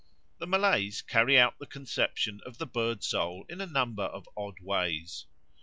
The 0.39 0.47
Malays 0.47 1.03
carry 1.03 1.37
out 1.37 1.59
the 1.59 1.67
conception 1.67 2.41
of 2.43 2.57
the 2.57 2.65
bird 2.65 3.03
soul 3.03 3.45
in 3.47 3.61
a 3.61 3.67
number 3.67 4.05
of 4.05 4.27
odd 4.35 4.59
ways. 4.59 5.27